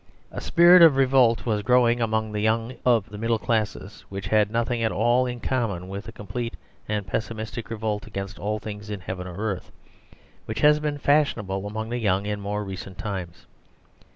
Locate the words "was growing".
1.45-2.01